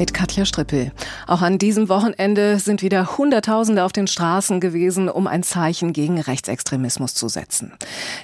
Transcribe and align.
mit 0.00 0.14
Katja 0.14 0.46
Strippel. 0.46 0.92
Auch 1.26 1.42
an 1.42 1.58
diesem 1.58 1.90
Wochenende 1.90 2.58
sind 2.58 2.80
wieder 2.80 3.18
Hunderttausende 3.18 3.84
auf 3.84 3.92
den 3.92 4.06
Straßen 4.06 4.58
gewesen, 4.58 5.10
um 5.10 5.26
ein 5.26 5.42
Zeichen 5.42 5.92
gegen 5.92 6.18
Rechtsextremismus 6.18 7.12
zu 7.12 7.28
setzen. 7.28 7.74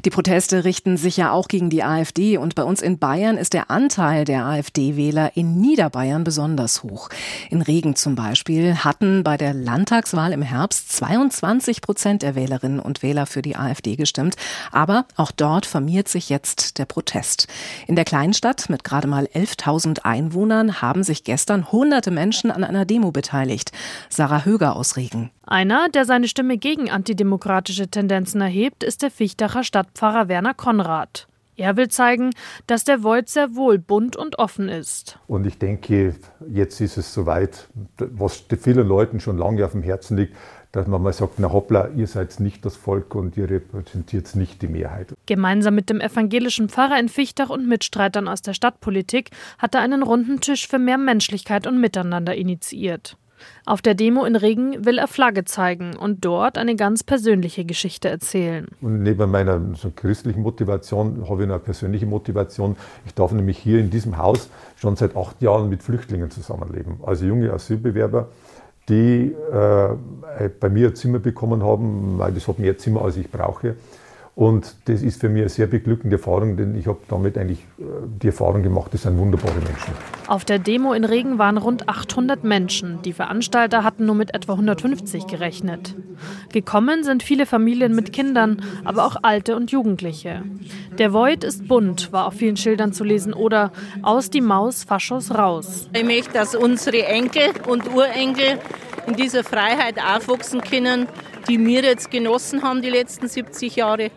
Die 0.07 0.09
Proteste 0.09 0.65
richten 0.65 0.97
sich 0.97 1.19
ja 1.19 1.33
auch 1.33 1.49
gegen 1.49 1.69
die 1.69 1.85
AfD 1.85 2.39
und 2.39 2.55
bei 2.55 2.65
uns 2.65 2.81
in 2.81 2.99
Bayern 2.99 3.37
ist 3.37 3.53
der 3.53 3.71
Anteil 3.71 4.25
der 4.25 4.47
AfD-Wähler 4.47 5.37
in 5.37 5.61
Niederbayern 5.61 6.25
besonders 6.25 6.83
hoch. 6.83 7.11
In 7.51 7.61
Regen 7.61 7.95
zum 7.95 8.15
Beispiel 8.15 8.77
hatten 8.77 9.23
bei 9.23 9.37
der 9.37 9.53
Landtagswahl 9.53 10.33
im 10.33 10.41
Herbst 10.41 10.97
22 10.97 11.83
Prozent 11.83 12.23
der 12.23 12.35
Wählerinnen 12.35 12.81
und 12.81 13.03
Wähler 13.03 13.27
für 13.27 13.43
die 13.43 13.57
AfD 13.57 13.97
gestimmt. 13.97 14.37
Aber 14.73 15.05
auch 15.17 15.31
dort 15.31 15.67
vermehrt 15.67 16.09
sich 16.09 16.31
jetzt 16.31 16.79
der 16.79 16.87
Protest. 16.87 17.49
In 17.87 17.97
der 17.97 18.07
Kleinstadt 18.07 18.71
mit 18.71 18.83
gerade 18.83 19.09
mal 19.09 19.27
11.000 19.27 20.05
Einwohnern 20.05 20.81
haben 20.81 21.05
sich 21.05 21.23
gestern 21.23 21.66
hunderte 21.73 22.11
Menschen 22.11 22.51
an 22.51 22.65
einer 22.65 22.85
Demo 22.85 23.13
beteiligt. 23.13 23.73
Sarah 24.09 24.45
Höger 24.45 24.77
aus 24.77 24.97
Regen. 24.97 25.31
Einer, 25.47 25.89
der 25.89 26.05
seine 26.05 26.29
Stimme 26.29 26.59
gegen 26.59 26.91
antidemokratische 26.91 27.89
Tendenzen 27.89 28.41
erhebt, 28.41 28.83
ist 28.83 29.03
der 29.03 29.11
Fichtacher 29.11 29.65
Stadtpfarrer 29.65 30.29
Werner 30.29 30.55
Konrad. 30.55 31.29
Er 31.59 31.77
will 31.79 31.89
zeigen, 31.89 32.31
dass 32.67 32.85
der 32.85 33.03
Void 33.03 33.31
sehr 33.31 33.55
wohl 33.55 33.79
bunt 33.79 34.15
und 34.15 34.39
offen 34.39 34.69
ist. 34.69 35.19
Und 35.27 35.47
ich 35.47 35.59
denke, 35.59 36.15
jetzt 36.51 36.81
ist 36.83 36.99
es 36.99 37.15
soweit, 37.15 37.69
was 37.97 38.45
vielen 38.61 38.87
Leuten 38.87 39.21
schon 39.21 39.39
lange 39.39 39.65
auf 39.65 39.73
dem 39.73 39.83
Herzen 39.83 40.19
liegt, 40.19 40.37
dass 40.73 40.87
man 40.87 41.03
mal 41.03 41.13
sagt, 41.13 41.39
na 41.39 41.53
hoppla, 41.53 41.89
ihr 41.97 42.07
seid 42.07 42.39
nicht 42.41 42.65
das 42.65 42.77
Volk 42.77 43.15
und 43.15 43.37
ihr 43.37 43.49
repräsentiert 43.49 44.35
nicht 44.37 44.63
die 44.63 44.69
Mehrheit. 44.69 45.15
Gemeinsam 45.27 45.75
mit 45.75 45.91
dem 45.91 46.01
evangelischen 46.01 46.69
Pfarrer 46.69 46.99
in 46.99 47.09
Fichtach 47.09 47.51
und 47.51 47.69
Mitstreitern 47.69 48.29
aus 48.29 48.43
der 48.43 48.55
Stadtpolitik 48.55 49.31
hat 49.59 49.75
er 49.75 49.81
einen 49.81 50.03
runden 50.03 50.41
Tisch 50.41 50.69
für 50.69 50.79
mehr 50.79 50.99
Menschlichkeit 50.99 51.67
und 51.67 51.81
Miteinander 51.81 52.35
initiiert. 52.35 53.17
Auf 53.65 53.83
der 53.83 53.95
Demo 53.95 54.25
in 54.25 54.37
Regen 54.37 54.85
will 54.85 54.99
er 54.99 55.09
Flagge 55.09 55.45
zeigen 55.45 55.97
und 55.97 56.25
dort 56.25 56.57
eine 56.59 56.77
ganz 56.77 57.03
persönliche 57.03 57.65
Geschichte 57.65 58.09
erzählen. 58.09 58.67
Und 58.81 59.03
neben 59.03 59.31
meiner 59.31 59.61
so 59.75 59.91
christlichen 59.95 60.43
Motivation 60.43 61.29
habe 61.29 61.43
ich 61.43 61.51
eine 61.51 61.59
persönliche 61.59 62.07
Motivation. 62.07 62.77
Ich 63.05 63.15
darf 63.15 63.33
nämlich 63.33 63.59
hier 63.59 63.79
in 63.79 63.91
diesem 63.91 64.19
Haus 64.19 64.49
schon 64.77 64.97
seit 64.97 65.17
acht 65.17 65.43
Jahren 65.43 65.69
mit 65.69 65.83
Flüchtlingen 65.83 66.31
zusammenleben. 66.31 66.99
Also 67.05 67.27
junge 67.27 67.53
Asylbewerber 67.53 68.29
die 68.89 69.35
äh, 69.53 70.49
bei 70.61 70.69
mir 70.69 70.89
ein 70.89 70.95
Zimmer 70.95 71.19
bekommen 71.19 71.63
haben, 71.65 72.19
weil 72.19 72.33
das 72.33 72.47
hat 72.47 72.59
mehr 72.59 72.79
Zimmer, 72.79 73.03
als 73.03 73.17
ich 73.17 73.31
brauche. 73.31 73.77
Und 74.37 74.77
das 74.85 75.01
ist 75.01 75.19
für 75.19 75.31
mich 75.31 75.41
eine 75.41 75.49
sehr 75.49 75.67
beglückende 75.67 76.17
Erfahrung, 76.17 76.59
denn 76.59 76.77
ich 76.77 76.87
habe 76.87 76.99
damit 77.09 77.39
eigentlich 77.39 77.61
äh, 77.79 77.85
die 78.23 78.27
Erfahrung 78.27 78.63
gemacht, 78.63 78.93
das 78.93 79.05
sind 79.05 79.17
wunderbare 79.17 79.55
Menschen. 79.55 79.95
Auf 80.27 80.45
der 80.45 80.59
Demo 80.59 80.93
in 80.93 81.07
Regen 81.07 81.39
waren 81.39 81.57
rund 81.57 81.89
800 81.89 82.45
Menschen. 82.45 83.01
Die 83.01 83.15
Veranstalter 83.15 83.83
hatten 83.83 84.05
nur 84.05 84.15
mit 84.15 84.35
etwa 84.35 84.53
150 84.53 85.27
gerechnet. 85.27 85.95
Gekommen 86.53 87.03
sind 87.03 87.23
viele 87.23 87.47
Familien 87.47 87.95
mit 87.95 88.13
Kindern, 88.13 88.63
aber 88.85 89.07
auch 89.07 89.17
Alte 89.23 89.57
und 89.57 89.73
Jugendliche. 89.73 90.43
Der 90.99 91.15
Void 91.15 91.43
ist 91.43 91.67
bunt, 91.67 92.13
war 92.13 92.27
auf 92.27 92.35
vielen 92.35 92.59
Schildern 92.59 92.93
zu 92.93 93.05
lesen 93.05 93.33
oder 93.33 93.73
aus 94.03 94.29
die 94.29 94.43
Maus, 94.43 94.85
Faschos 94.85 95.35
raus. 95.35 95.89
Ich 95.95 96.05
möchte, 96.05 96.35
dass 96.35 96.55
unsere 96.55 97.07
Enkel 97.07 97.53
und 97.67 97.89
Urenkel 97.89 98.59
in 99.07 99.17
dieser 99.17 99.45
Freiheit 99.45 99.97
aufwachsen 99.99 100.61
können, 100.61 101.07
die 101.49 101.65
wir 101.65 101.83
jetzt 101.83 102.11
genossen 102.11 102.63
haben 102.63 102.83
die 102.83 102.91
letzten 102.91 103.29
70 103.29 103.77
Jahre. 103.77 104.11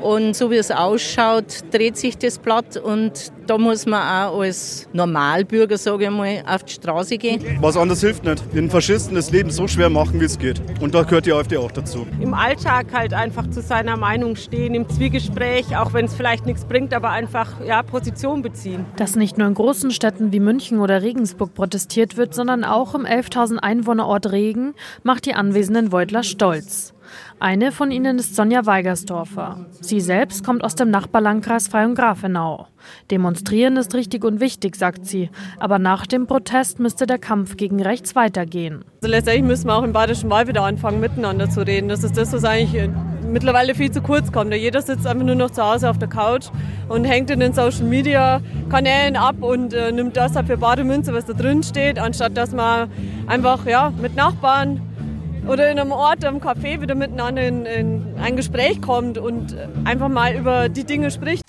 Und 0.00 0.34
so 0.34 0.50
wie 0.50 0.56
es 0.56 0.70
ausschaut, 0.70 1.64
dreht 1.70 1.96
sich 1.96 2.16
das 2.16 2.38
Blatt 2.38 2.76
und 2.78 3.32
da 3.46 3.58
muss 3.58 3.84
man 3.84 4.00
auch 4.00 4.40
als 4.40 4.88
Normalbürger, 4.92 5.76
sage 5.76 6.04
ich 6.04 6.10
mal, 6.10 6.42
auf 6.46 6.62
die 6.62 6.72
Straße 6.72 7.18
gehen. 7.18 7.58
Was 7.60 7.76
anderes 7.76 8.00
hilft 8.00 8.24
nicht. 8.24 8.42
Den 8.54 8.70
Faschisten 8.70 9.16
das 9.16 9.30
Leben 9.30 9.50
so 9.50 9.66
schwer 9.66 9.90
machen, 9.90 10.20
wie 10.20 10.24
es 10.24 10.38
geht. 10.38 10.62
Und 10.80 10.94
da 10.94 11.02
gehört 11.02 11.26
die 11.26 11.32
AfD 11.32 11.56
auch 11.56 11.72
dazu. 11.72 12.06
Im 12.20 12.32
Alltag 12.32 12.86
halt 12.92 13.12
einfach 13.12 13.50
zu 13.50 13.60
seiner 13.60 13.96
Meinung 13.96 14.36
stehen, 14.36 14.74
im 14.74 14.88
Zwiegespräch, 14.88 15.76
auch 15.76 15.92
wenn 15.92 16.04
es 16.04 16.14
vielleicht 16.14 16.46
nichts 16.46 16.64
bringt, 16.64 16.94
aber 16.94 17.10
einfach 17.10 17.60
ja, 17.66 17.82
Position 17.82 18.40
beziehen. 18.40 18.86
Dass 18.96 19.16
nicht 19.16 19.36
nur 19.36 19.48
in 19.48 19.54
großen 19.54 19.90
Städten 19.90 20.32
wie 20.32 20.40
München 20.40 20.78
oder 20.78 21.02
Regensburg 21.02 21.52
protestiert 21.52 22.16
wird, 22.16 22.34
sondern 22.34 22.64
auch 22.64 22.94
im 22.94 23.04
11.000 23.04 23.58
Einwohnerort 23.58 24.30
Regen, 24.30 24.74
macht 25.02 25.26
die 25.26 25.34
anwesenden 25.34 25.90
Beutler 25.90 26.22
stolz. 26.22 26.94
Eine 27.38 27.72
von 27.72 27.90
ihnen 27.90 28.18
ist 28.18 28.36
Sonja 28.36 28.66
Weigersdorfer. 28.66 29.66
Sie 29.80 30.00
selbst 30.00 30.44
kommt 30.44 30.62
aus 30.62 30.74
dem 30.74 30.90
Nachbarlandkreis 30.90 31.68
Freyung-Grafenau. 31.68 32.66
Demonstrieren 33.10 33.76
ist 33.76 33.94
richtig 33.94 34.24
und 34.24 34.40
wichtig, 34.40 34.76
sagt 34.76 35.06
sie. 35.06 35.30
Aber 35.58 35.78
nach 35.78 36.06
dem 36.06 36.26
Protest 36.26 36.80
müsste 36.80 37.06
der 37.06 37.18
Kampf 37.18 37.56
gegen 37.56 37.82
rechts 37.82 38.14
weitergehen. 38.14 38.84
Also 39.02 39.10
letztendlich 39.10 39.44
müssen 39.44 39.66
wir 39.66 39.76
auch 39.76 39.82
im 39.82 39.92
Badischen 39.92 40.30
Wald 40.30 40.48
wieder 40.48 40.62
anfangen, 40.62 41.00
miteinander 41.00 41.48
zu 41.48 41.66
reden. 41.66 41.88
Das 41.88 42.04
ist 42.04 42.16
das, 42.16 42.32
was 42.32 42.44
eigentlich 42.44 42.90
mittlerweile 43.30 43.74
viel 43.74 43.90
zu 43.90 44.02
kurz 44.02 44.32
kommt. 44.32 44.52
Jeder 44.54 44.82
sitzt 44.82 45.06
einfach 45.06 45.24
nur 45.24 45.34
noch 45.34 45.50
zu 45.50 45.62
Hause 45.62 45.88
auf 45.88 45.98
der 45.98 46.08
Couch 46.08 46.46
und 46.88 47.04
hängt 47.04 47.30
in 47.30 47.40
den 47.40 47.52
Social 47.52 47.84
Media 47.84 48.40
Kanälen 48.68 49.16
ab 49.16 49.36
und 49.40 49.72
äh, 49.72 49.92
nimmt 49.92 50.16
das 50.16 50.32
für 50.46 50.56
Bademünze, 50.56 51.14
was 51.14 51.26
da 51.26 51.32
drin 51.32 51.62
steht, 51.62 51.98
anstatt 51.98 52.36
dass 52.36 52.52
man 52.52 52.90
einfach 53.26 53.66
ja, 53.66 53.92
mit 54.00 54.16
Nachbarn 54.16 54.80
oder 55.46 55.70
in 55.70 55.78
einem 55.78 55.92
Ort, 55.92 56.24
am 56.24 56.38
Café 56.38 56.80
wieder 56.80 56.94
miteinander 56.94 57.42
in, 57.42 57.66
in 57.66 58.14
ein 58.20 58.36
Gespräch 58.36 58.80
kommt 58.80 59.18
und 59.18 59.56
einfach 59.84 60.08
mal 60.08 60.34
über 60.34 60.68
die 60.68 60.84
Dinge 60.84 61.10
spricht. 61.10 61.44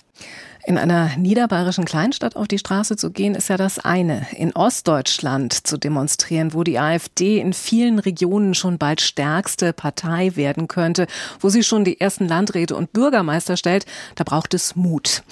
In 0.64 0.78
einer 0.78 1.16
niederbayerischen 1.16 1.84
Kleinstadt 1.84 2.36
auf 2.36 2.46
die 2.46 2.58
Straße 2.58 2.96
zu 2.96 3.10
gehen, 3.10 3.34
ist 3.34 3.48
ja 3.48 3.56
das 3.56 3.80
eine. 3.80 4.28
In 4.36 4.54
Ostdeutschland 4.54 5.66
zu 5.66 5.76
demonstrieren, 5.76 6.54
wo 6.54 6.62
die 6.62 6.78
AfD 6.78 7.40
in 7.40 7.52
vielen 7.52 7.98
Regionen 7.98 8.54
schon 8.54 8.78
bald 8.78 9.00
stärkste 9.00 9.72
Partei 9.72 10.36
werden 10.36 10.68
könnte, 10.68 11.08
wo 11.40 11.48
sie 11.48 11.64
schon 11.64 11.82
die 11.82 12.00
ersten 12.00 12.28
Landräte 12.28 12.76
und 12.76 12.92
Bürgermeister 12.92 13.56
stellt, 13.56 13.86
da 14.14 14.22
braucht 14.22 14.54
es 14.54 14.76
Mut. 14.76 15.24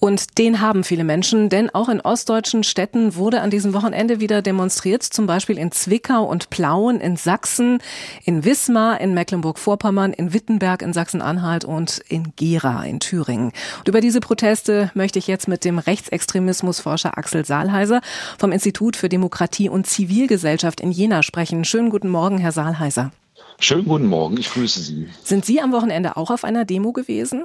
Und 0.00 0.36
den 0.36 0.60
haben 0.60 0.84
viele 0.84 1.04
Menschen, 1.04 1.48
denn 1.48 1.70
auch 1.70 1.88
in 1.88 2.02
ostdeutschen 2.02 2.62
Städten 2.62 3.16
wurde 3.16 3.40
an 3.40 3.48
diesem 3.48 3.72
Wochenende 3.72 4.20
wieder 4.20 4.42
demonstriert, 4.42 5.02
zum 5.02 5.26
Beispiel 5.26 5.56
in 5.56 5.72
Zwickau 5.72 6.24
und 6.24 6.50
Plauen 6.50 7.00
in 7.00 7.16
Sachsen, 7.16 7.78
in 8.26 8.44
Wismar 8.44 9.00
in 9.00 9.14
Mecklenburg-Vorpommern, 9.14 10.12
in 10.12 10.34
Wittenberg 10.34 10.82
in 10.82 10.92
Sachsen-Anhalt 10.92 11.64
und 11.64 12.02
in 12.06 12.34
Gera 12.36 12.84
in 12.84 13.00
Thüringen. 13.00 13.52
Und 13.78 13.88
über 13.88 14.02
diese 14.02 14.20
Proteste 14.20 14.73
möchte 14.94 15.18
ich 15.18 15.26
jetzt 15.26 15.48
mit 15.48 15.64
dem 15.64 15.78
Rechtsextremismusforscher 15.78 17.16
Axel 17.16 17.44
Saalheiser 17.44 18.00
vom 18.38 18.52
Institut 18.52 18.96
für 18.96 19.08
Demokratie 19.08 19.68
und 19.68 19.86
Zivilgesellschaft 19.86 20.80
in 20.80 20.92
Jena 20.92 21.22
sprechen. 21.22 21.64
Schönen 21.64 21.90
guten 21.90 22.08
Morgen, 22.08 22.38
Herr 22.38 22.52
Saalheiser. 22.52 23.12
Schönen 23.58 23.86
guten 23.86 24.06
Morgen, 24.06 24.36
ich 24.36 24.50
grüße 24.50 24.80
Sie. 24.80 25.08
Sind 25.22 25.44
Sie 25.44 25.60
am 25.60 25.72
Wochenende 25.72 26.16
auch 26.16 26.30
auf 26.30 26.44
einer 26.44 26.64
Demo 26.64 26.92
gewesen? 26.92 27.44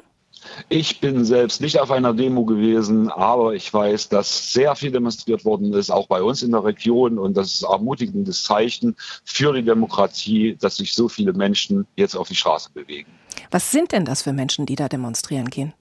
Ich 0.70 1.00
bin 1.00 1.26
selbst 1.26 1.62
nicht 1.62 1.80
auf 1.80 1.92
einer 1.92 2.14
Demo 2.14 2.46
gewesen, 2.46 3.10
aber 3.10 3.54
ich 3.54 3.74
weiß, 3.74 4.10
dass 4.10 4.54
sehr 4.54 4.76
viel 4.76 4.92
demonstriert 4.92 5.44
worden 5.46 5.74
ist, 5.74 5.90
auch 5.90 6.08
bei 6.08 6.22
uns 6.22 6.44
in 6.44 6.52
der 6.52 6.64
Region. 6.64 7.18
Und 7.18 7.36
das 7.36 7.54
ist 7.54 7.66
ein 7.66 7.72
ermutigendes 7.72 8.44
Zeichen 8.44 8.96
für 9.26 9.54
die 9.54 9.64
Demokratie, 9.64 10.58
dass 10.60 10.78
sich 10.78 10.94
so 10.94 11.10
viele 11.10 11.34
Menschen 11.34 11.86
jetzt 11.96 12.16
auf 12.16 12.30
die 12.30 12.36
Straße 12.36 12.70
bewegen. 12.74 13.12
Was 13.52 13.72
sind 13.72 13.92
denn 13.92 14.06
das 14.06 14.24
für 14.24 14.34
Menschen, 14.34 14.66
die 14.66 14.76
da 14.76 14.88
demonstrieren 14.88 15.50
gehen? 15.50 15.74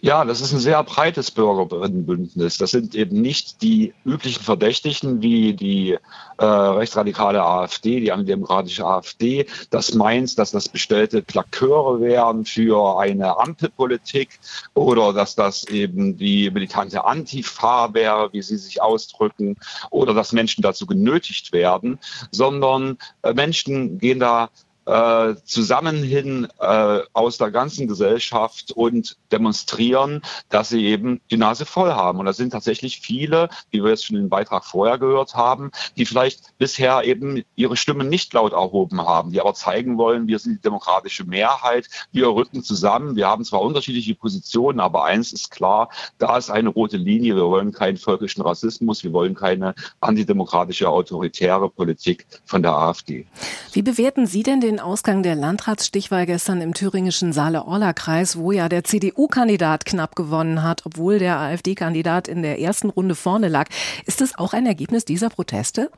Ja, 0.00 0.24
das 0.24 0.40
ist 0.40 0.52
ein 0.52 0.60
sehr 0.60 0.82
breites 0.84 1.30
Bürgerbündnis. 1.30 2.58
Das 2.58 2.70
sind 2.70 2.94
eben 2.94 3.20
nicht 3.20 3.62
die 3.62 3.94
üblichen 4.04 4.42
Verdächtigen 4.42 5.22
wie 5.22 5.54
die 5.54 5.98
äh, 6.38 6.44
rechtsradikale 6.44 7.42
AfD, 7.42 8.00
die 8.00 8.12
antidemokratische 8.12 8.86
AfD. 8.86 9.46
Das 9.70 9.94
meint, 9.94 10.38
dass 10.38 10.50
das 10.50 10.68
bestellte 10.68 11.22
Plaköre 11.22 12.00
wären 12.00 12.44
für 12.44 12.98
eine 12.98 13.38
Ampelpolitik 13.38 14.38
oder 14.74 15.12
dass 15.12 15.34
das 15.34 15.64
eben 15.64 16.16
die 16.16 16.50
militante 16.50 17.04
Antifa 17.04 17.92
wäre, 17.92 18.32
wie 18.32 18.42
sie 18.42 18.56
sich 18.56 18.80
ausdrücken, 18.80 19.56
oder 19.90 20.14
dass 20.14 20.32
Menschen 20.32 20.62
dazu 20.62 20.86
genötigt 20.86 21.52
werden, 21.52 21.98
sondern 22.30 22.98
äh, 23.22 23.32
Menschen 23.34 23.98
gehen 23.98 24.20
da 24.20 24.50
äh, 24.88 25.34
zusammen 25.44 26.02
hin 26.02 26.48
äh, 26.58 27.00
aus 27.12 27.36
der 27.36 27.50
ganzen 27.50 27.86
Gesellschaft 27.86 28.72
und 28.72 29.16
demonstrieren, 29.30 30.22
dass 30.48 30.70
sie 30.70 30.86
eben 30.86 31.20
die 31.30 31.36
Nase 31.36 31.66
voll 31.66 31.92
haben. 31.92 32.18
Und 32.18 32.24
das 32.24 32.38
sind 32.38 32.50
tatsächlich 32.50 33.00
viele, 33.00 33.50
wie 33.70 33.82
wir 33.82 33.90
jetzt 33.90 34.06
schon 34.06 34.16
den 34.16 34.30
Beitrag 34.30 34.64
vorher 34.64 34.98
gehört 34.98 35.34
haben, 35.34 35.70
die 35.96 36.06
vielleicht 36.06 36.56
bisher 36.56 37.04
eben 37.04 37.44
ihre 37.54 37.76
Stimmen 37.76 38.08
nicht 38.08 38.32
laut 38.32 38.52
erhoben 38.52 39.02
haben, 39.02 39.30
die 39.30 39.40
aber 39.40 39.52
zeigen 39.52 39.98
wollen, 39.98 40.26
wir 40.26 40.38
sind 40.38 40.54
die 40.54 40.62
demokratische 40.62 41.24
Mehrheit, 41.24 41.88
wir 42.12 42.28
rücken 42.28 42.62
zusammen, 42.62 43.14
wir 43.14 43.26
haben 43.28 43.44
zwar 43.44 43.60
unterschiedliche 43.60 44.14
Positionen, 44.14 44.80
aber 44.80 45.04
eins 45.04 45.34
ist 45.34 45.50
klar, 45.50 45.90
da 46.16 46.38
ist 46.38 46.50
eine 46.50 46.70
rote 46.70 46.96
Linie, 46.96 47.36
wir 47.36 47.46
wollen 47.46 47.72
keinen 47.72 47.98
völkischen 47.98 48.42
Rassismus, 48.42 49.04
wir 49.04 49.12
wollen 49.12 49.34
keine 49.34 49.74
antidemokratische 50.00 50.88
autoritäre 50.88 51.68
Politik 51.68 52.26
von 52.46 52.62
der 52.62 52.72
AfD. 52.72 53.26
Wie 53.72 53.82
bewerten 53.82 54.26
Sie 54.26 54.42
denn 54.42 54.60
den 54.60 54.77
den 54.78 54.84
Ausgang 54.84 55.24
der 55.24 55.34
Landratsstichwahl 55.34 56.24
gestern 56.24 56.60
im 56.60 56.72
thüringischen 56.72 57.32
Saale-Orla-Kreis, 57.32 58.38
wo 58.38 58.52
ja 58.52 58.68
der 58.68 58.84
CDU-Kandidat 58.84 59.84
knapp 59.84 60.14
gewonnen 60.14 60.62
hat, 60.62 60.86
obwohl 60.86 61.18
der 61.18 61.38
AfD-Kandidat 61.38 62.28
in 62.28 62.42
der 62.42 62.60
ersten 62.60 62.88
Runde 62.88 63.16
vorne 63.16 63.48
lag. 63.48 63.68
Ist 64.06 64.20
das 64.20 64.38
auch 64.38 64.52
ein 64.52 64.66
Ergebnis 64.66 65.04
dieser 65.04 65.30
Proteste? 65.30 65.90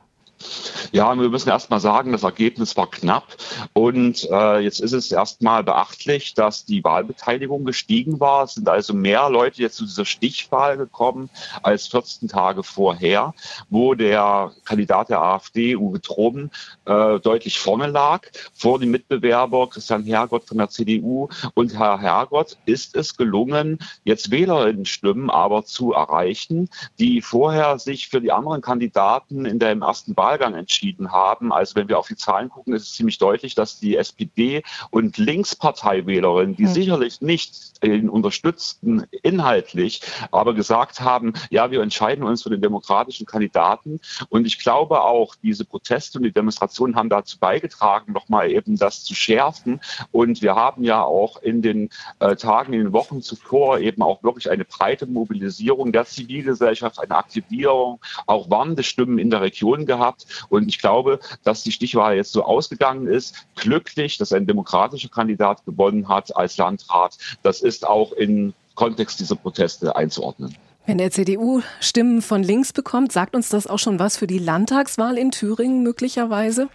Ja, 0.91 1.15
wir 1.15 1.29
müssen 1.29 1.49
erst 1.49 1.69
mal 1.69 1.79
sagen, 1.79 2.11
das 2.11 2.23
Ergebnis 2.23 2.75
war 2.75 2.89
knapp. 2.89 3.37
Und 3.73 4.27
äh, 4.29 4.59
jetzt 4.59 4.79
ist 4.81 4.91
es 4.91 5.11
erstmal 5.11 5.63
beachtlich, 5.63 6.33
dass 6.33 6.65
die 6.65 6.83
Wahlbeteiligung 6.83 7.63
gestiegen 7.63 8.19
war. 8.19 8.43
Es 8.43 8.55
sind 8.55 8.67
also 8.67 8.93
mehr 8.93 9.29
Leute 9.29 9.61
jetzt 9.61 9.77
zu 9.77 9.85
dieser 9.85 10.05
Stichwahl 10.05 10.77
gekommen 10.77 11.29
als 11.63 11.87
14 11.87 12.27
Tage 12.27 12.63
vorher, 12.63 13.33
wo 13.69 13.93
der 13.93 14.51
Kandidat 14.65 15.09
der 15.09 15.21
AfD, 15.21 15.75
Uwe 15.75 16.01
Troben, 16.01 16.51
äh, 16.85 17.19
deutlich 17.19 17.59
vorne 17.59 17.87
lag. 17.87 18.27
Vor 18.53 18.79
dem 18.79 18.91
Mitbewerber 18.91 19.69
Christian 19.69 20.03
Hergott 20.03 20.45
von 20.45 20.57
der 20.57 20.69
CDU. 20.69 21.29
Und 21.53 21.77
Herr 21.77 21.99
Hergott 21.99 22.57
ist 22.65 22.95
es 22.95 23.15
gelungen, 23.15 23.79
jetzt 24.03 24.31
Wählerinnenstimmen 24.31 25.29
aber 25.29 25.63
zu 25.65 25.93
erreichen, 25.93 26.69
die 26.99 27.21
vorher 27.21 27.79
sich 27.79 28.09
für 28.09 28.21
die 28.21 28.31
anderen 28.31 28.61
Kandidaten 28.61 29.45
in 29.45 29.59
der 29.59 29.71
im 29.71 29.81
ersten 29.81 30.15
Wahl 30.17 30.30
Wahlgang 30.31 30.55
entschieden 30.55 31.11
haben. 31.11 31.51
Also 31.51 31.75
wenn 31.75 31.89
wir 31.89 31.99
auf 31.99 32.07
die 32.07 32.15
Zahlen 32.15 32.47
gucken, 32.47 32.73
ist 32.73 32.83
es 32.83 32.93
ziemlich 32.93 33.17
deutlich, 33.17 33.53
dass 33.53 33.79
die 33.79 33.97
SPD 33.97 34.63
und 34.89 35.17
Linksparteiwählerinnen, 35.17 36.55
die 36.55 36.63
mhm. 36.63 36.67
sicherlich 36.67 37.19
nicht 37.19 37.71
ihn 37.83 38.09
unterstützten 38.09 39.03
inhaltlich, 39.23 40.01
aber 40.31 40.53
gesagt 40.53 41.01
haben, 41.01 41.33
ja, 41.49 41.69
wir 41.69 41.81
entscheiden 41.81 42.23
uns 42.23 42.43
für 42.43 42.49
den 42.49 42.61
demokratischen 42.61 43.25
Kandidaten. 43.25 43.99
Und 44.29 44.45
ich 44.45 44.59
glaube 44.59 45.01
auch, 45.01 45.35
diese 45.35 45.65
Proteste 45.65 46.19
und 46.19 46.23
die 46.23 46.31
Demonstrationen 46.31 46.95
haben 46.95 47.09
dazu 47.09 47.37
beigetragen, 47.37 48.13
nochmal 48.13 48.51
eben 48.51 48.77
das 48.77 49.03
zu 49.03 49.15
schärfen. 49.15 49.81
Und 50.11 50.41
wir 50.41 50.55
haben 50.55 50.83
ja 50.83 51.03
auch 51.03 51.41
in 51.41 51.61
den 51.61 51.89
äh, 52.19 52.37
Tagen, 52.37 52.73
in 52.73 52.83
den 52.85 52.93
Wochen 52.93 53.21
zuvor 53.21 53.79
eben 53.79 54.01
auch 54.01 54.23
wirklich 54.23 54.49
eine 54.49 54.63
breite 54.63 55.07
Mobilisierung 55.07 55.91
der 55.91 56.05
Zivilgesellschaft, 56.05 56.99
eine 56.99 57.15
Aktivierung, 57.15 57.99
auch 58.27 58.49
warnende 58.49 58.83
Stimmen 58.83 59.17
in 59.17 59.29
der 59.29 59.41
Region 59.41 59.85
gehabt. 59.85 60.20
Und 60.49 60.67
ich 60.67 60.79
glaube, 60.79 61.19
dass 61.43 61.63
die 61.63 61.71
Stichwahl 61.71 62.15
jetzt 62.15 62.31
so 62.31 62.43
ausgegangen 62.43 63.07
ist, 63.07 63.35
glücklich, 63.55 64.17
dass 64.17 64.33
ein 64.33 64.47
demokratischer 64.47 65.09
Kandidat 65.09 65.65
gewonnen 65.65 66.07
hat 66.07 66.35
als 66.35 66.57
Landrat. 66.57 67.17
Das 67.43 67.61
ist 67.61 67.87
auch 67.87 68.11
im 68.13 68.53
Kontext 68.75 69.19
dieser 69.19 69.35
Proteste 69.35 69.95
einzuordnen. 69.95 70.55
Wenn 70.85 70.97
der 70.97 71.11
CDU 71.11 71.61
Stimmen 71.79 72.21
von 72.21 72.41
links 72.41 72.73
bekommt, 72.73 73.11
sagt 73.11 73.35
uns 73.35 73.49
das 73.49 73.67
auch 73.67 73.79
schon 73.79 73.99
was 73.99 74.17
für 74.17 74.27
die 74.27 74.39
Landtagswahl 74.39 75.17
in 75.17 75.31
Thüringen 75.31 75.83
möglicherweise? 75.83 76.69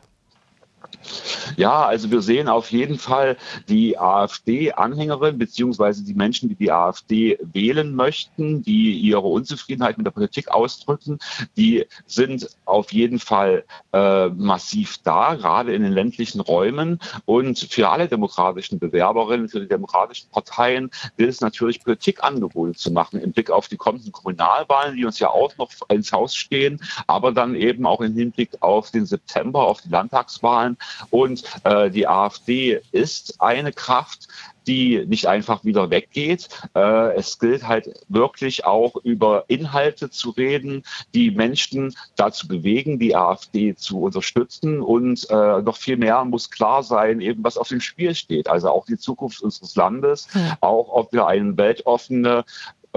Ja, 1.56 1.86
also 1.86 2.10
wir 2.10 2.20
sehen 2.20 2.48
auf 2.48 2.70
jeden 2.70 2.98
Fall 2.98 3.38
die 3.68 3.98
AfD-Anhängerin 3.98 5.38
beziehungsweise 5.38 6.04
die 6.04 6.12
Menschen, 6.12 6.50
die 6.50 6.54
die 6.54 6.70
AfD 6.70 7.38
wählen 7.52 7.94
möchten, 7.94 8.62
die 8.62 8.92
ihre 8.92 9.20
Unzufriedenheit 9.20 9.96
mit 9.96 10.06
der 10.06 10.10
Politik 10.10 10.48
ausdrücken, 10.48 11.18
die 11.56 11.86
sind 12.06 12.48
auf 12.66 12.92
jeden 12.92 13.18
Fall 13.18 13.64
äh, 13.94 14.28
massiv 14.28 14.98
da, 15.02 15.34
gerade 15.34 15.74
in 15.74 15.82
den 15.82 15.92
ländlichen 15.92 16.40
Räumen. 16.40 17.00
Und 17.24 17.58
für 17.58 17.88
alle 17.88 18.06
demokratischen 18.06 18.78
Bewerberinnen, 18.78 19.48
für 19.48 19.60
die 19.60 19.68
demokratischen 19.68 20.28
Parteien 20.30 20.90
gilt 21.16 21.30
es 21.30 21.40
natürlich, 21.40 21.82
Politikangebote 21.82 22.74
zu 22.74 22.90
machen 22.90 23.18
im 23.20 23.32
Blick 23.32 23.50
auf 23.50 23.68
die 23.68 23.78
kommenden 23.78 24.12
Kommunalwahlen, 24.12 24.96
die 24.96 25.06
uns 25.06 25.18
ja 25.18 25.30
auch 25.30 25.56
noch 25.56 25.70
ins 25.88 26.12
Haus 26.12 26.34
stehen, 26.34 26.80
aber 27.06 27.32
dann 27.32 27.54
eben 27.54 27.86
auch 27.86 28.02
im 28.02 28.14
Hinblick 28.14 28.50
auf 28.60 28.90
den 28.90 29.06
September, 29.06 29.62
auf 29.62 29.80
die 29.80 29.88
Landtagswahlen. 29.88 30.76
Und 31.10 31.45
äh, 31.64 31.90
die 31.90 32.06
AfD 32.06 32.80
ist 32.92 33.40
eine 33.40 33.72
Kraft, 33.72 34.28
die 34.66 35.04
nicht 35.06 35.26
einfach 35.26 35.64
wieder 35.64 35.90
weggeht. 35.90 36.48
Äh, 36.74 37.14
es 37.14 37.38
gilt 37.38 37.66
halt 37.66 37.88
wirklich 38.08 38.64
auch 38.64 38.96
über 38.96 39.44
Inhalte 39.48 40.10
zu 40.10 40.30
reden, 40.30 40.82
die 41.14 41.30
Menschen 41.30 41.94
dazu 42.16 42.48
bewegen, 42.48 42.98
die 42.98 43.14
AfD 43.14 43.74
zu 43.76 44.02
unterstützen. 44.02 44.80
Und 44.80 45.28
äh, 45.30 45.62
noch 45.62 45.76
viel 45.76 45.96
mehr 45.96 46.24
muss 46.24 46.50
klar 46.50 46.82
sein, 46.82 47.20
eben 47.20 47.44
was 47.44 47.56
auf 47.56 47.68
dem 47.68 47.80
Spiel 47.80 48.14
steht. 48.14 48.48
Also 48.48 48.70
auch 48.70 48.86
die 48.86 48.98
Zukunft 48.98 49.40
unseres 49.42 49.76
Landes, 49.76 50.28
hm. 50.32 50.52
auch 50.60 50.88
ob 50.88 51.12
wir 51.12 51.26
eine 51.26 51.56
weltoffene 51.56 52.44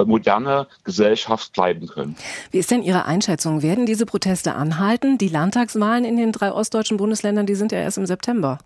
moderne 0.06 0.68
Gesellschaft 0.84 1.54
bleiben 1.54 1.88
können. 1.88 2.16
Wie 2.51 2.60
ist 2.60 2.72
denn 2.72 2.84
Ihre 2.84 3.06
Einschätzung? 3.06 3.62
Werden 3.62 3.86
diese 3.86 4.06
Proteste 4.06 4.56
anhalten? 4.56 5.18
Die 5.18 5.28
Landtagswahlen 5.28 6.06
in 6.06 6.18
den 6.18 6.31
drei 6.31 6.51
ostdeutschen 6.51 6.98
Bundesländern, 6.98 7.46
die 7.46 7.56
sind 7.56 7.72
ja 7.72 7.80
erst 7.80 7.98
im 7.98 8.06
September. 8.06 8.60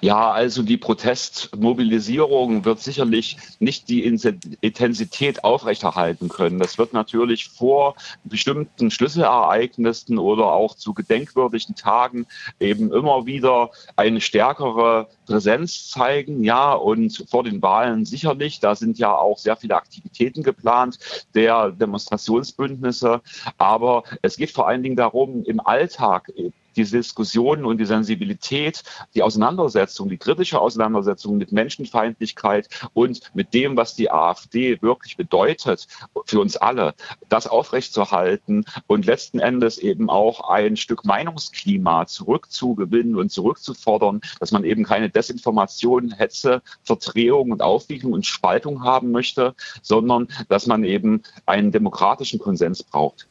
Ja, 0.00 0.30
also 0.32 0.62
die 0.62 0.76
Protestmobilisierung 0.76 2.64
wird 2.64 2.80
sicherlich 2.80 3.36
nicht 3.58 3.88
die 3.88 4.04
Intensität 4.04 5.44
aufrechterhalten 5.44 6.28
können. 6.28 6.58
Das 6.58 6.78
wird 6.78 6.92
natürlich 6.92 7.48
vor 7.48 7.94
bestimmten 8.24 8.90
Schlüsselereignissen 8.90 10.18
oder 10.18 10.52
auch 10.52 10.74
zu 10.74 10.94
gedenkwürdigen 10.94 11.74
Tagen 11.74 12.26
eben 12.60 12.92
immer 12.92 13.26
wieder 13.26 13.70
eine 13.96 14.20
stärkere 14.20 15.08
Präsenz 15.26 15.88
zeigen. 15.88 16.44
Ja, 16.44 16.72
und 16.72 17.24
vor 17.28 17.44
den 17.44 17.62
Wahlen 17.62 18.04
sicherlich. 18.04 18.60
Da 18.60 18.74
sind 18.74 18.98
ja 18.98 19.14
auch 19.16 19.38
sehr 19.38 19.56
viele 19.56 19.76
Aktivitäten 19.76 20.42
geplant 20.42 20.98
der 21.34 21.70
Demonstrationsbündnisse. 21.70 23.22
Aber 23.58 24.04
es 24.22 24.36
geht 24.36 24.50
vor 24.50 24.68
allen 24.68 24.82
Dingen 24.82 24.96
darum, 24.96 25.44
im 25.44 25.60
Alltag 25.60 26.32
die 26.76 26.84
Diskussionen 26.84 27.64
und 27.64 27.78
die 27.78 27.86
Sensibilität, 27.86 28.82
die 29.14 29.22
Auseinandersetzung, 29.22 30.08
die 30.08 30.18
kritische 30.18 30.60
Auseinandersetzung 30.60 31.36
mit 31.36 31.52
Menschenfeindlichkeit 31.52 32.68
und 32.92 33.20
mit 33.34 33.54
dem, 33.54 33.76
was 33.76 33.94
die 33.94 34.10
AfD 34.10 34.80
wirklich 34.82 35.16
bedeutet 35.16 35.86
für 36.26 36.40
uns 36.40 36.56
alle, 36.56 36.94
das 37.28 37.46
aufrechtzuerhalten 37.46 38.64
und 38.86 39.06
letzten 39.06 39.38
Endes 39.38 39.78
eben 39.78 40.10
auch 40.10 40.48
ein 40.48 40.76
Stück 40.76 41.04
Meinungsklima 41.04 42.06
zurückzugewinnen 42.06 43.16
und 43.16 43.30
zurückzufordern, 43.30 44.20
dass 44.40 44.52
man 44.52 44.64
eben 44.64 44.84
keine 44.84 45.10
Desinformation, 45.10 46.12
Hetze, 46.12 46.62
Verdrehung 46.82 47.50
und 47.50 47.62
Aufwiegelung 47.62 48.12
und 48.12 48.26
Spaltung 48.26 48.82
haben 48.82 49.10
möchte, 49.10 49.54
sondern 49.82 50.28
dass 50.48 50.66
man 50.66 50.84
eben 50.84 51.22
einen 51.46 51.72
demokratischen 51.72 52.38
Konsens 52.38 52.82
braucht 52.82 53.28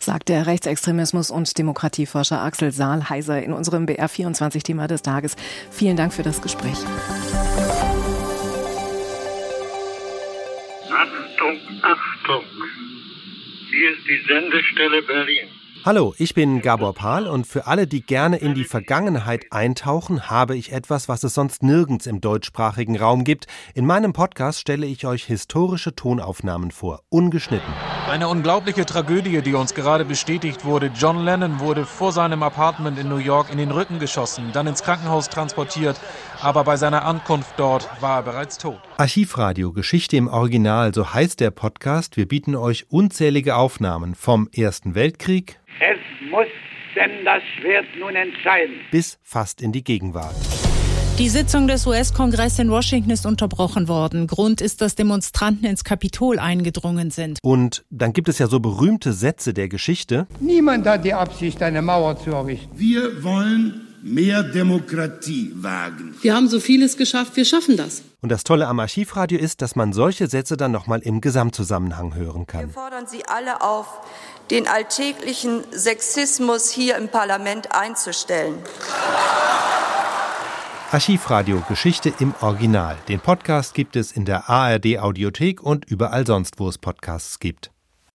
sagt 0.00 0.28
der 0.28 0.46
Rechtsextremismus- 0.46 1.30
und 1.30 1.58
Demokratieforscher 1.58 2.40
Axel 2.40 2.72
Saalheiser 2.72 3.42
in 3.42 3.52
unserem 3.52 3.86
BR24-Thema 3.86 4.86
des 4.88 5.02
Tages. 5.02 5.36
Vielen 5.70 5.96
Dank 5.96 6.12
für 6.12 6.22
das 6.22 6.40
Gespräch. 6.40 6.78
Achtung, 10.90 11.58
Achtung! 11.82 12.44
Hier 13.70 13.90
ist 13.90 14.06
die 14.08 14.22
Sendestelle 14.26 15.02
Berlin. 15.02 15.57
Hallo, 15.84 16.14
ich 16.18 16.34
bin 16.34 16.60
Gabor 16.60 16.92
Pahl 16.92 17.26
und 17.26 17.46
für 17.46 17.66
alle, 17.66 17.86
die 17.86 18.02
gerne 18.02 18.36
in 18.38 18.54
die 18.54 18.64
Vergangenheit 18.64 19.46
eintauchen, 19.50 20.28
habe 20.28 20.56
ich 20.56 20.72
etwas, 20.72 21.08
was 21.08 21.22
es 21.24 21.34
sonst 21.34 21.62
nirgends 21.62 22.06
im 22.06 22.20
deutschsprachigen 22.20 22.98
Raum 22.98 23.24
gibt. 23.24 23.46
In 23.74 23.86
meinem 23.86 24.12
Podcast 24.12 24.60
stelle 24.60 24.86
ich 24.86 25.06
euch 25.06 25.24
historische 25.24 25.94
Tonaufnahmen 25.94 26.72
vor, 26.72 27.02
ungeschnitten. 27.08 27.72
Eine 28.10 28.28
unglaubliche 28.28 28.86
Tragödie, 28.86 29.40
die 29.40 29.54
uns 29.54 29.74
gerade 29.74 30.04
bestätigt 30.04 30.64
wurde. 30.64 30.90
John 30.94 31.24
Lennon 31.24 31.60
wurde 31.60 31.86
vor 31.86 32.12
seinem 32.12 32.42
Apartment 32.42 32.98
in 32.98 33.08
New 33.08 33.16
York 33.16 33.50
in 33.50 33.58
den 33.58 33.70
Rücken 33.70 33.98
geschossen, 33.98 34.50
dann 34.52 34.66
ins 34.66 34.82
Krankenhaus 34.82 35.28
transportiert, 35.28 35.98
aber 36.40 36.64
bei 36.64 36.76
seiner 36.76 37.04
Ankunft 37.04 37.54
dort 37.56 37.88
war 38.00 38.18
er 38.18 38.22
bereits 38.24 38.58
tot. 38.58 38.80
Archivradio 39.00 39.72
Geschichte 39.72 40.16
im 40.16 40.26
Original, 40.26 40.92
so 40.92 41.14
heißt 41.14 41.38
der 41.38 41.52
Podcast. 41.52 42.16
Wir 42.16 42.26
bieten 42.26 42.56
euch 42.56 42.86
unzählige 42.90 43.54
Aufnahmen 43.54 44.16
vom 44.16 44.48
Ersten 44.52 44.96
Weltkrieg, 44.96 45.60
es 45.78 46.28
muss 46.28 46.48
denn 46.96 47.24
das 47.24 47.40
Schwert 47.56 47.86
nun 47.96 48.16
entscheiden. 48.16 48.74
Bis 48.90 49.20
fast 49.22 49.62
in 49.62 49.70
die 49.70 49.84
Gegenwart. 49.84 50.34
Die 51.16 51.28
Sitzung 51.28 51.68
des 51.68 51.86
US-Kongresses 51.86 52.58
in 52.58 52.70
Washington 52.72 53.10
ist 53.10 53.24
unterbrochen 53.24 53.86
worden. 53.86 54.26
Grund 54.26 54.60
ist, 54.60 54.80
dass 54.80 54.96
Demonstranten 54.96 55.64
ins 55.64 55.84
Kapitol 55.84 56.40
eingedrungen 56.40 57.12
sind. 57.12 57.38
Und 57.42 57.84
dann 57.90 58.12
gibt 58.12 58.28
es 58.28 58.40
ja 58.40 58.48
so 58.48 58.58
berühmte 58.58 59.12
Sätze 59.12 59.54
der 59.54 59.68
Geschichte. 59.68 60.26
Niemand 60.40 60.88
hat 60.88 61.04
die 61.04 61.14
Absicht, 61.14 61.62
eine 61.62 61.82
Mauer 61.82 62.18
zu 62.18 62.32
errichten. 62.32 62.76
Wir 62.76 63.22
wollen 63.22 63.87
mehr 64.02 64.42
Demokratie 64.42 65.52
wagen. 65.54 66.14
Wir 66.22 66.34
haben 66.34 66.48
so 66.48 66.60
vieles 66.60 66.96
geschafft, 66.96 67.36
wir 67.36 67.44
schaffen 67.44 67.76
das. 67.76 68.02
Und 68.20 68.30
das 68.30 68.44
Tolle 68.44 68.66
am 68.66 68.80
Archivradio 68.80 69.38
ist, 69.38 69.62
dass 69.62 69.76
man 69.76 69.92
solche 69.92 70.26
Sätze 70.26 70.56
dann 70.56 70.72
nochmal 70.72 71.00
im 71.00 71.20
Gesamtzusammenhang 71.20 72.14
hören 72.14 72.46
kann. 72.46 72.66
Wir 72.66 72.74
fordern 72.74 73.06
Sie 73.06 73.24
alle 73.26 73.62
auf, 73.62 73.86
den 74.50 74.66
alltäglichen 74.66 75.62
Sexismus 75.70 76.70
hier 76.70 76.96
im 76.96 77.08
Parlament 77.08 77.72
einzustellen. 77.72 78.54
Archivradio 80.90 81.62
Geschichte 81.68 82.12
im 82.18 82.34
Original. 82.40 82.96
Den 83.08 83.20
Podcast 83.20 83.74
gibt 83.74 83.94
es 83.94 84.10
in 84.10 84.24
der 84.24 84.48
ARD 84.48 84.98
Audiothek 84.98 85.62
und 85.62 85.84
überall 85.84 86.26
sonst, 86.26 86.58
wo 86.58 86.68
es 86.68 86.78
Podcasts 86.78 87.38
gibt. 87.40 87.70